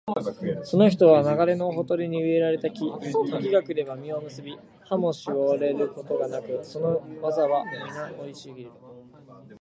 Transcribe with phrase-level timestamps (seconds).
[0.63, 8.71] その人は流れのほとりに植えられた木、時が来れば実を結び、葉もしおれることがなく、その業はみな生い茂る